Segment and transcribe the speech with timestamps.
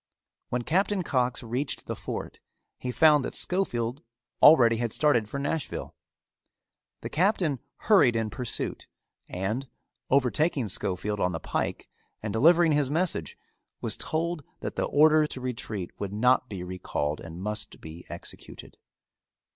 [0.49, 2.39] When Captain Cox reached the fort
[2.79, 4.01] he found that Schofield
[4.41, 5.93] already had started for Nashville.
[7.01, 8.87] The Captain hurried in pursuit
[9.29, 9.69] and,
[10.09, 11.87] overtaking Schofield on the pike
[12.23, 13.37] and delivering his message,
[13.79, 18.77] was told that the order to retreat would not be recalled and must be executed.